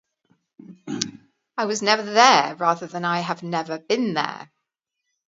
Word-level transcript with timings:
I 1.59 1.65
was 1.65 1.83
never 1.83 2.01
there" 2.01 2.55
rather 2.55 2.87
than 2.87 3.05
"I 3.05 3.19
have 3.19 3.43
never 3.43 3.77
been 3.77 4.15
there". 4.15 4.51